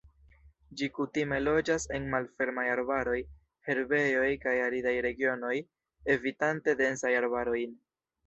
Ĝi 0.79 0.87
kutime 0.93 1.37
loĝas 1.47 1.83
en 1.97 2.07
malfermaj 2.13 2.63
arbaroj, 2.77 3.19
herbejoj 3.69 4.31
kaj 4.47 4.55
aridaj 4.69 4.95
regionoj, 5.09 5.53
evitante 6.17 6.75
densajn 6.83 7.19
arbarojn. 7.21 7.77